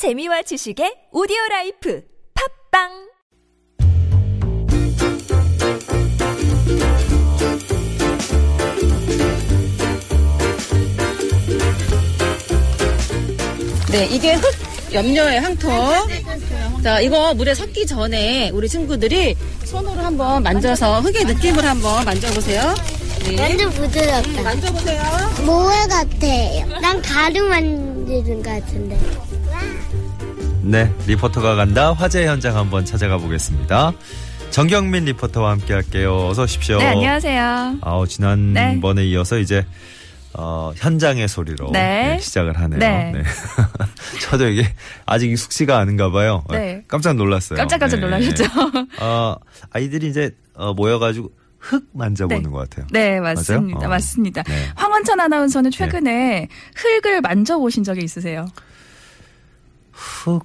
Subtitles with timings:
[0.00, 2.02] 재미와 지식의 오디오 라이프
[2.72, 2.88] 팟빵
[13.92, 14.44] 네, 이게 흙
[14.94, 15.68] 염료의 황토.
[16.82, 19.36] 자, 이거 물에 섞기 전에 우리 친구들이
[19.66, 22.74] 손으로 한번 만져서 흙의 느낌을 한번 만져보세요.
[23.24, 23.38] 네.
[23.38, 24.42] 완전 부드럽다.
[24.44, 25.02] 만져보세요.
[25.44, 26.80] 모래 같아요.
[26.80, 28.98] 난 가루 만드는 것 같은데.
[30.70, 33.92] 네, 리포터가 간다 화재 현장 한번 찾아가 보겠습니다.
[34.50, 36.28] 정경민 리포터와 함께 할게요.
[36.28, 36.78] 어서 오십시오.
[36.78, 37.78] 네, 안녕하세요.
[37.80, 39.66] 아우, 지난번에 이어서 이제
[40.32, 42.14] 어, 현장의 소리로 네.
[42.14, 42.78] 네, 시작을 하네요.
[42.78, 43.12] 네.
[44.22, 44.64] 저도 이게
[45.06, 46.44] 아직 익숙지가 않은가 봐요.
[46.50, 46.84] 네.
[46.86, 47.56] 깜짝 놀랐어요.
[47.56, 48.06] 깜짝깜짝 네.
[48.06, 48.44] 놀라셨죠?
[49.00, 49.34] 어,
[49.72, 52.48] 아이들이 이제 어, 모여가지고 흙 만져보는 네.
[52.48, 52.86] 것 같아요.
[52.92, 53.86] 네, 맞습니다.
[53.86, 53.88] 어.
[53.88, 54.44] 맞습니다.
[54.44, 54.68] 네.
[54.76, 58.46] 황원찬 아나운서는 최근에 흙을 만져보신 적이 있으세요?
[59.90, 60.44] 흙,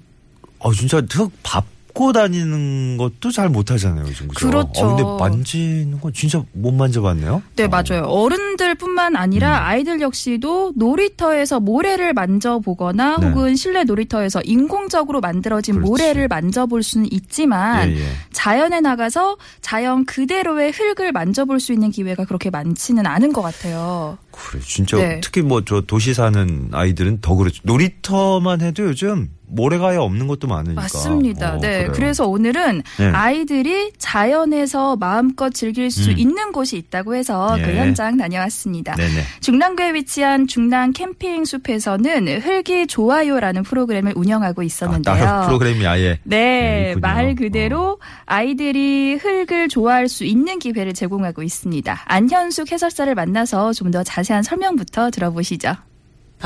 [0.60, 4.28] 어, 진짜 흙 밟고 다니는 것도 잘 못하잖아요, 요즘.
[4.28, 4.48] 그죠?
[4.48, 4.86] 그렇죠.
[4.86, 7.42] 어, 근데 만지는 건 진짜 못 만져봤네요.
[7.56, 7.68] 네, 어.
[7.68, 8.04] 맞아요.
[8.04, 9.64] 어른들뿐만 아니라 음.
[9.66, 13.28] 아이들 역시도 놀이터에서 모래를 만져보거나 네.
[13.30, 15.90] 혹은 실내 놀이터에서 인공적으로 만들어진 그렇지.
[15.90, 18.04] 모래를 만져볼 수는 있지만 예, 예.
[18.34, 24.18] 자연에 나가서 자연 그대로의 흙을 만져볼 수 있는 기회가 그렇게 많지는 않은 것 같아요.
[24.36, 25.20] 그래, 진짜 네.
[25.22, 27.62] 특히 뭐 저 도시 사는 아이들은 더 그렇죠.
[27.64, 30.82] 놀이터만 해도 요즘 모래가 아예 없는 것도 많으니까.
[30.82, 31.54] 맞습니다.
[31.56, 31.78] 어, 네.
[31.84, 31.92] 그래요.
[31.94, 33.06] 그래서 오늘은 네.
[33.08, 36.18] 아이들이 자연에서 마음껏 즐길 수 음.
[36.18, 37.78] 있는 곳이 있다고 해서 그 예.
[37.78, 38.96] 현장 다녀왔습니다.
[38.96, 39.22] 네네.
[39.42, 45.16] 중랑구에 위치한 중랑 캠핑 숲에서는 흙이 좋아요라는 프로그램을 운영하고 아, 있었는데요.
[45.16, 46.20] 따로 프로그램이 아예.
[46.24, 46.96] 네, 네.
[47.00, 52.02] 말 그대로 아이들이 흙을 좋아할 수 있는 기회를 제공하고 있습니다.
[52.06, 55.76] 안현숙 해설사를 만나서 좀 더 자세 한 설명부터 들어보시죠.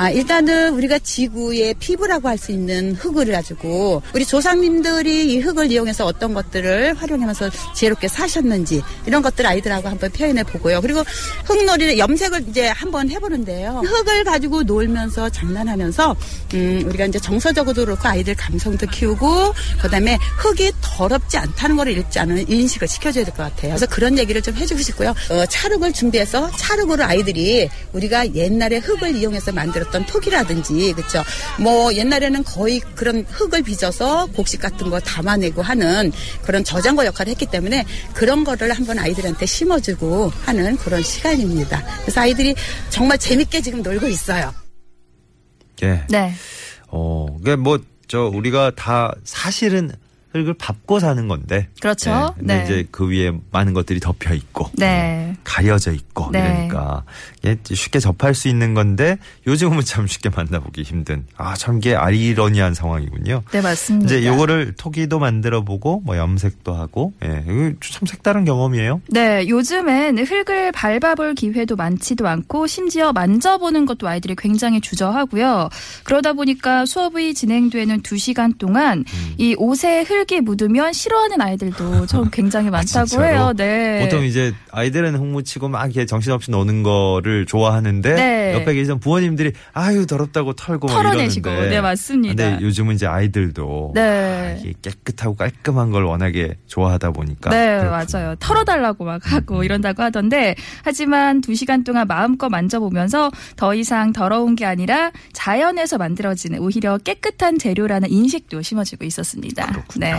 [0.00, 6.06] 아, 일단은 우리가 지구의 피부라고 할 수 있는 흙을 가지고 우리 조상님들이 이 흙을 이용해서
[6.06, 10.80] 어떤 것들을 활용하면서 지혜롭게 사셨는지 이런 것들 아이들하고 한번 표현해 보고요.
[10.80, 11.04] 그리고
[11.44, 13.82] 흙놀이를 염색을 이제 한번 해보는데요.
[13.84, 16.16] 흙을 가지고 놀면서 장난하면서
[16.54, 19.52] 음, 우리가 이제 정서적으로도 그렇고 아이들 감성도 키우고
[19.82, 23.72] 그다음에 흙이 더럽지 않다는 걸 잃지 않은 인식을 시켜줘야 될 것 같아요.
[23.72, 25.10] 그래서 그런 얘기를 좀 해주고 싶고요.
[25.28, 31.22] 어, 찰흙을 준비해서 찰흙으로 아이들이 우리가 옛날에 흙을 이용해서 만들었던 톡이라든지 그렇죠.
[31.58, 36.12] 뭐 옛날에는 거의 그런 흙을 빚어서 곡식 같은 거 담아내고 하는
[36.42, 37.84] 그런 저장고 역할을 했기 때문에
[38.14, 41.84] 그런 거를 한번 아이들한테 심어주고 하는 그런 시간입니다.
[42.02, 42.54] 그래서 아이들이
[42.88, 44.54] 정말 재밌게 지금 놀고 있어요.
[45.82, 46.04] 예.
[46.08, 46.34] 네.
[46.88, 47.78] 어, 그게 뭐,
[48.08, 49.92] 저, 우리가 다 사실은
[50.32, 51.68] 흙을 밟고 사는 건데.
[51.80, 52.10] 그렇죠.
[52.10, 52.34] 네.
[52.38, 52.64] 근데 네.
[52.64, 54.70] 이제 그 위에 많은 것들이 덮여 있고.
[54.74, 55.34] 네.
[55.42, 56.30] 가려져 있고.
[56.30, 56.38] 네.
[56.38, 57.04] 이러니까.
[57.64, 61.26] 쉽게 접할 수 있는 건데 요즘은 참 쉽게 만나보기 힘든.
[61.36, 63.42] 아, 참 이게 아이러니한 상황이군요.
[63.50, 64.06] 네, 맞습니다.
[64.06, 67.12] 이제 요거를 토기도 만들어 보고 뭐 염색도 하고.
[67.24, 67.44] 예.
[67.80, 69.00] 참 색다른 경험이에요.
[69.08, 75.70] 네, 요즘엔 흙을 밟아볼 기회도 많지도 않고 심지어 만져보는 것도 아이들이 굉장히 주저하고요.
[76.04, 79.34] 그러다 보니까 수업이 진행되는 두 시간 동안 음.
[79.36, 83.24] 이 옷에 흙이 묻으면 싫어하는 아이들도 좀 굉장히 많다고 아?
[83.24, 83.52] 해요.
[83.56, 84.00] 네.
[84.02, 88.54] 보통 이제 아이들은 흙묻히고 막 이렇게 정신없이 노는 거를 좋아하는데 네.
[88.54, 91.50] 옆에 계시던 부모님들이 아유 더럽다고 털고 막 털어내시고.
[91.50, 92.50] 네, 맞습니다.
[92.50, 94.60] 근데 요즘은 이제 아이들도 네.
[94.60, 97.90] 아, 깨끗하고 깔끔한 걸 워낙에 좋아하다 보니까 네, 그렇군요.
[97.90, 98.34] 맞아요.
[98.38, 100.54] 털어달라고 막 하고 이런다고 하던데,
[100.84, 107.58] 하지만 두 시간 동안 마음껏 만져보면서 더 이상 더러운 게 아니라 자연에서 만들어지는 오히려 깨끗한
[107.58, 109.66] 재료라는 인식도 심어지고 있었습니다.
[109.66, 110.06] 그렇군요.
[110.06, 110.09] 네.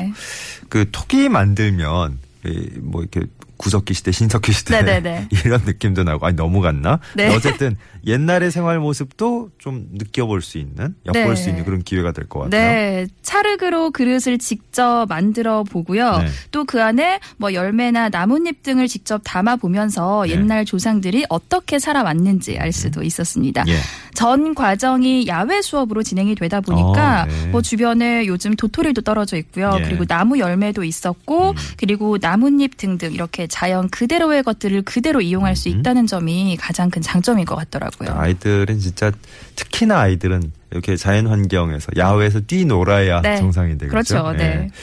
[0.69, 3.27] 그 토끼 만들면 이뭐 이렇게
[3.61, 5.27] 구석기 시대 신석기 시대 네네네.
[5.45, 6.99] 이런 느낌도 나고 아니 너무 갔나?
[7.15, 7.33] 네.
[7.35, 11.35] 어쨌든 옛날의 생활 모습도 좀 느껴볼 수 있는 엿볼 네.
[11.35, 12.49] 수 있는 그런 기회가 될 것 같아요.
[12.49, 16.17] 네, 찰흙으로 그릇을 직접 만들어 보고요.
[16.19, 16.27] 네.
[16.51, 20.33] 또그 안에 뭐 열매나 나뭇잎 등을 직접 담아 보면서 네.
[20.33, 23.63] 옛날 조상들이 어떻게 살아왔는지 알 수도 있었습니다.
[23.67, 23.77] 예.
[24.15, 27.47] 전 과정이 야외 수업으로 진행이 되다 보니까 어, 네.
[27.47, 29.71] 뭐 주변에 요즘 도토리도 떨어져 있고요.
[29.75, 29.83] 예.
[29.83, 29.83] 음.
[29.85, 35.79] 그리고 나무 열매도 있었고 그리고 나뭇잎 등등 이렇게 자연 그대로의 것들을 그대로 이용할 수 음.
[35.79, 38.09] 있다는 점이 가장 큰 장점인 것 같더라고요.
[38.17, 39.11] 아이들은 진짜
[39.55, 43.37] 특히나 아이들은 이렇게 자연 환경에서 야외에서 뛰놀아야 네.
[43.37, 43.89] 정상이 되겠죠.
[43.89, 44.31] 그렇죠.
[44.31, 44.69] 네.
[44.71, 44.75] 그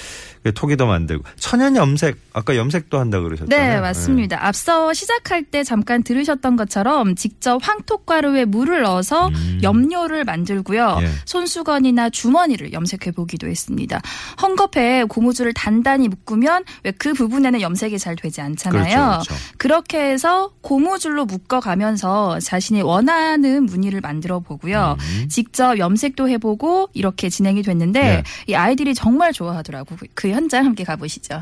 [0.55, 3.75] 토기도 만들고 천연 염색 아까 염색도 한다 그러셨잖아요.
[3.75, 4.45] 네, 맞습니다.
[4.47, 9.61] 앞서 시작할 때 잠깐 들으셨던 것처럼 직접 황토가루에 물을 넣어서 음.
[9.63, 10.99] 염료를 만들고요.
[11.03, 11.09] 예.
[11.25, 14.01] 손수건이나 주머니를 염색해 보기도 했습니다.
[14.37, 18.83] 헝겊에 고무줄을 단단히 묶으면 왜 그 부분에는 염색이 잘 되지 않잖아요.
[18.83, 19.35] 그렇죠, 그렇죠.
[19.57, 24.97] 그렇게 해서 고무줄로 묶어가면서 자신이 원하는 무늬를 만들어 보고요.
[24.99, 25.29] 음.
[25.29, 28.23] 직접 염색도 해보고 이렇게 진행이 됐는데 네.
[28.47, 29.97] 이 아이들이 정말 좋아하더라고.
[30.15, 31.41] 그 현장 함께 가보시죠.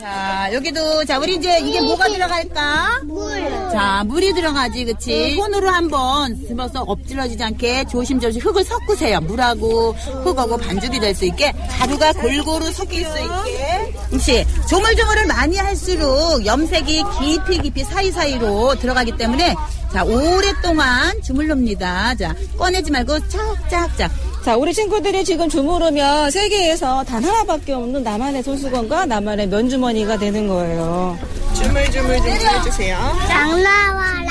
[0.00, 3.02] 자, 여기도, 자, 우리 이제 이게 뭐가 들어갈까?
[3.04, 3.38] 물.
[3.70, 5.34] 자, 물이 들어가지, 그치?
[5.36, 9.20] 손으로 한번 집어서 엎질러지지 않게 조심조심 흙을 섞으세요.
[9.20, 13.92] 물하고 흙하고 반죽이 될 수 있게 가루가 골고루 섞일 수 있게.
[14.10, 19.54] 혹시 조물조물을 많이 할수록 염색이 깊이 깊이 사이사이로 들어가기 때문에
[19.92, 22.14] 자, 오랫동안 주물릅니다.
[22.14, 24.10] 자, 꺼내지 말고 짝짝짝.
[24.44, 31.18] 자, 우리 친구들이 지금 주무르면 세계에서 단 하나밖에 없는 나만의 손수건과 나만의 면주머니가 되는 거예요.
[33.28, 34.29] 장 나와라.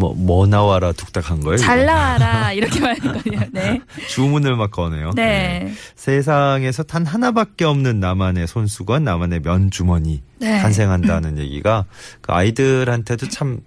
[0.00, 1.58] 뭐, 뭐 나와라 뚝딱한 거예요?
[1.58, 1.84] 잘?
[1.84, 3.40] 나와라 이렇게 말했거든요.
[3.52, 3.80] 네.
[4.08, 5.12] 주문을 막 거네요.
[5.14, 5.72] 네.
[5.94, 10.58] 세상에서 단 하나밖에 없는 나만의 손수건, 나만의 면주머니 네.
[10.58, 11.84] 탄생한다는 얘기가
[12.22, 13.60] 그 아이들한테도 참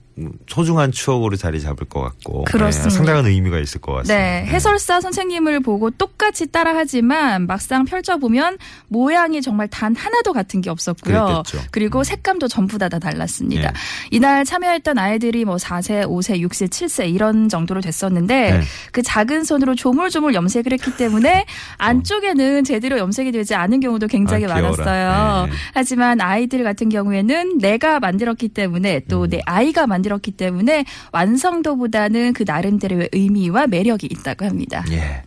[0.48, 2.90] 소중한 추억으로 자리 잡을 것 같고 그렇습니다.
[2.90, 4.16] 네, 상당한 의미가 있을 것 같습니다.
[4.16, 8.58] 네, 해설사 선생님을 보고 똑같이 따라하지만 막상 펼쳐보면
[8.90, 11.44] 모양이 정말 단 하나도 같은 게 없었고요.
[11.44, 11.68] 그랬겠죠.
[11.72, 13.70] 그리고 색감도 전부 다, 다 달랐습니다.
[13.70, 13.74] 예.
[14.12, 18.62] 이날 참여했던 아이들이 뭐 4세, 5세, 6세, 7세 이런 정도로 됐었는데 네.
[18.92, 21.46] 그 작은 손으로 조물조물 염색을 했기 때문에
[21.80, 24.50] 안쪽에는 제대로 염색이 되지 않은 경우도 굉장히 아.
[24.50, 25.48] 많았어요.
[25.48, 25.52] 네.
[25.74, 29.30] 하지만 아이들 같은 경우에는 내가 만들었기 때문에 또 음.
[29.30, 34.86] 내 아이가 만 들었기 때문에 완성도보다는 그 나름대로의 의미와 매력이 있다고 합니다.
[34.92, 35.24] 예.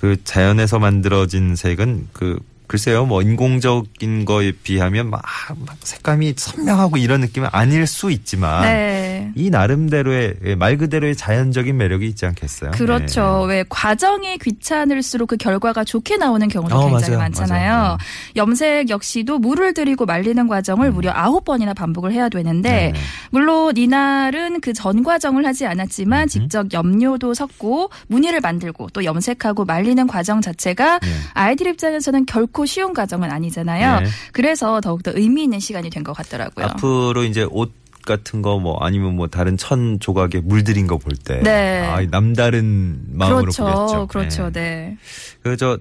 [0.00, 5.22] 그 자연에서 만들어진 색은 그 글쎄요, 뭐 인공적인 거에 비하면 막,
[5.66, 9.32] 막 색감이 선명하고 이런 느낌은 아닐 수 있지만 네.
[9.34, 12.70] 이 나름대로의 예, 말 그대로의 자연적인 매력이 있지 않겠어요?
[12.72, 13.46] 그렇죠.
[13.48, 13.56] 네.
[13.56, 17.18] 왜 과정이 귀찮을수록 그 결과가 좋게 나오는 경우도 어, 굉장히 맞아요.
[17.18, 17.72] 많잖아요.
[17.72, 17.98] 맞아요.
[18.36, 22.92] 염색 역시도 물을 들이고 말리는 과정을 무려 아홉 번이나 반복을 해야 되는데 음.
[22.92, 22.98] 네네.
[23.30, 30.06] 물론 이날은 그 전 과정을 하지 않았지만 직접 염료도 섞고 무늬를 만들고 또 염색하고 말리는
[30.06, 31.08] 과정 자체가 네.
[31.34, 34.00] 아이들 입장에서는 결코 쉬운 과정은 아니잖아요.
[34.00, 34.06] 네.
[34.32, 36.64] 그래서 더욱더 의미 있는 시간이 된 것 같더라고요.
[36.66, 37.72] 앞으로 이제 옷
[38.06, 41.80] 같은 거 뭐 아니면 뭐 다른 천 조각에 물들인 거 볼때 네.
[41.84, 43.64] 아, 남다른 마음으로 그렇죠.
[43.64, 44.06] 보겠죠.
[44.06, 44.50] 그렇죠.
[44.52, 44.96] 네.
[45.42, 45.76] 그저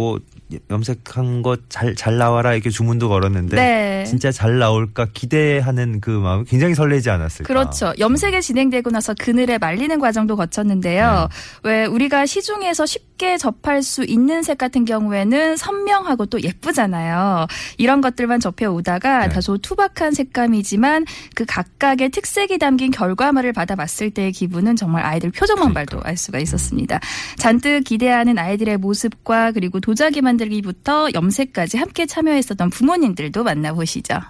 [0.00, 4.04] 그 염색한 거 잘 잘 나와라 이렇게 주문도 걸었는데 네.
[4.04, 7.46] 진짜 잘 나올까 기대하는 그 마음이 굉장히 설레지 않았을까.
[7.46, 7.92] 그렇죠.
[7.98, 11.28] 염색이 진행되고 나서 그늘에 말리는 과정도 거쳤는데요.
[11.62, 11.70] 네.
[11.70, 17.46] 왜 우리가 시중에서 쉽게 접할 수 있는 색 같은 경우에는 선명하고 또 예쁘잖아요.
[17.78, 19.28] 이런 것들만 접해 오다가 네.
[19.34, 21.04] 다소 투박한 색감이지만
[21.34, 25.96] 그 각각의 특색이 담긴 결과물을 받아봤을 때의 기분은 정말 아이들 표정만 그러니까.
[25.96, 26.98] 봐도 알 수가 있었습니다.
[27.36, 34.20] 잔뜩 기대하는 아이들의 모습과 그리고 도자기 만들기부터 염색까지 함께 참여했었던 부모님들도 만나보시죠.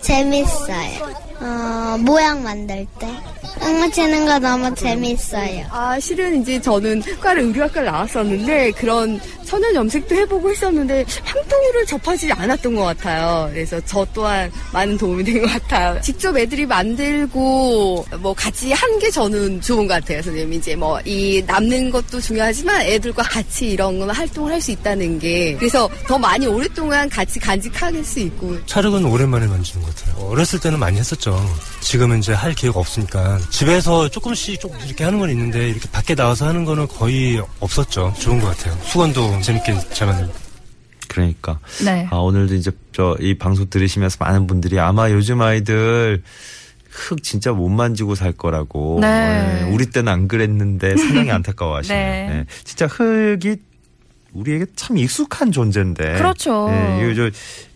[0.00, 1.04] 재밌어요.
[1.38, 3.06] 어, 모양 만들 때.
[3.60, 5.64] 흙 치는 거 너무 재밌어요.
[5.70, 12.74] 아, 실은 이제 저는 과를 의류학과를 나왔었는데 그런 천연 염색도 해보고 했었는데 황토를 접하지 않았던
[12.74, 13.48] 것 같아요.
[13.52, 15.98] 그래서 저 또한 많은 도움이 된 것 같아요.
[16.02, 20.22] 직접 애들이 만들고 뭐 같이 한 게 저는 좋은 것 같아요.
[20.22, 25.18] 선생님 이제 뭐 이 남는 것도 중요하지만 애들과 같이 이런 거 활동을 할 수 있다는
[25.18, 30.26] 게 그래서 더 많이 오랫동안 같이 간직할 수 있고 찰흙은 오랜만에 만지는 것 같아요.
[30.28, 31.38] 어렸을 때는 많이 했었죠.
[31.82, 36.46] 지금은 이제 할 기회가 없으니까 집에서 조금씩 조금 이렇게 하는 건 있는데 이렇게 밖에 나와서
[36.46, 38.14] 하는 거는 거의 없었죠.
[38.18, 38.76] 좋은 것 같아요.
[38.84, 40.32] 수건도 재밌게 잘 만들고.
[41.08, 42.06] 그러니까 네.
[42.10, 46.22] 아, 오늘도 이제 저 이 방송 들으시면서 많은 분들이 아마 요즘 아이들
[46.90, 48.98] 흙 진짜 못 만지고 살 거라고.
[49.00, 49.60] 네.
[49.60, 51.98] 예, 우리 때는 안 그랬는데 상당히 안타까워하시네요.
[52.30, 52.38] 네.
[52.38, 53.56] 예, 진짜 흙이
[54.32, 56.14] 우리에게 참 익숙한 존재인데.
[56.14, 56.68] 그렇죠.
[56.70, 57.14] 예, 이거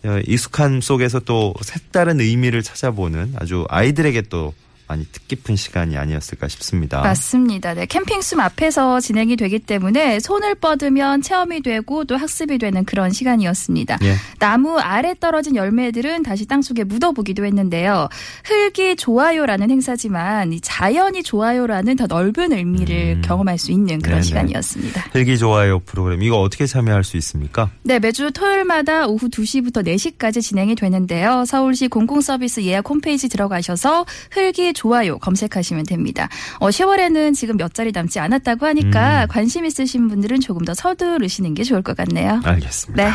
[0.03, 4.53] 저 어, 익숙한 속에서 또 색다른 의미를 찾아보는 아주 아이들에게 또
[4.91, 7.01] 많이 뜻깊은 시간이 아니었을까 싶습니다.
[7.01, 7.73] 맞습니다.
[7.73, 13.11] 네, 캠핑 숲 앞에서 진행이 되기 때문에 손을 뻗으면 체험이 되고 또 학습이 되는 그런
[13.11, 13.99] 시간이었습니다.
[14.03, 14.15] 예.
[14.39, 18.09] 나무 아래 떨어진 열매들은 다시 땅속에 묻어보기도 했는데요.
[18.43, 23.21] 흙이 좋아요라는 행사지만 이 자연이 좋아요라는 더 넓은 의미를 음.
[23.23, 24.23] 경험할 수 있는 그런 네네.
[24.23, 25.05] 시간이었습니다.
[25.15, 27.69] 헬기 좋아요 프로그램 이거 어떻게 참여할 수 있습니까?
[27.83, 31.45] 네, 매주 토요일마다 오후 2시부터 4시까지 진행이 되는데요.
[31.45, 36.27] 서울시 공공서비스 예약 홈페이지 들어가셔서 흙이 좋아요 검색하시면 됩니다.
[36.59, 39.27] 어, 10월에는 지금 몇 자리 남지 않았다고 하니까 음.
[39.27, 42.41] 관심 있으신 분들은 조금 더 서두르시는 게 좋을 것 같네요.
[42.43, 43.05] 알겠습니다.
[43.05, 43.11] 네.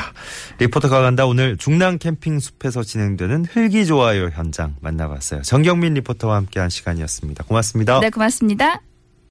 [0.58, 5.42] 리포터가 간다 오늘 중랑 캠핑 숲에서 진행되는 흙이 좋아요 현장 만나봤어요.
[5.42, 7.44] 정경민 리포터와 함께한 시간이었습니다.
[7.44, 7.99] 고맙습니다.
[8.00, 8.80] 네, 고맙습니다.